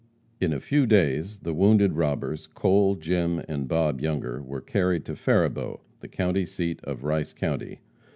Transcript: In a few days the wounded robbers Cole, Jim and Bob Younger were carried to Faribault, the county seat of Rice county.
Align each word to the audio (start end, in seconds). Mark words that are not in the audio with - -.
In 0.39 0.51
a 0.51 0.59
few 0.59 0.87
days 0.87 1.37
the 1.41 1.53
wounded 1.53 1.93
robbers 1.93 2.47
Cole, 2.47 2.95
Jim 2.95 3.39
and 3.47 3.67
Bob 3.67 4.01
Younger 4.01 4.41
were 4.41 4.59
carried 4.59 5.05
to 5.05 5.15
Faribault, 5.15 5.83
the 5.99 6.07
county 6.07 6.47
seat 6.47 6.79
of 6.83 7.03
Rice 7.03 7.33
county. 7.33 7.81